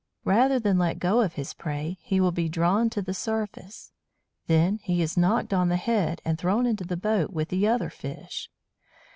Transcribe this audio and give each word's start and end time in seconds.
Rather 0.25 0.57
than 0.59 0.79
let 0.79 0.97
go 0.97 1.21
of 1.21 1.33
his 1.33 1.53
prey, 1.53 1.95
he 2.01 2.19
will 2.19 2.31
be 2.31 2.49
drawn 2.49 2.89
to 2.89 3.03
the 3.03 3.13
surface. 3.13 3.91
Then 4.47 4.79
he 4.81 4.99
is 4.99 5.15
knocked 5.15 5.53
on 5.53 5.69
the 5.69 5.75
head, 5.77 6.23
and 6.25 6.39
thrown 6.39 6.65
into 6.65 6.83
the 6.85 6.97
boat 6.97 7.29
with 7.29 7.49
the 7.49 7.67
other 7.67 7.91
fish. 7.91 8.49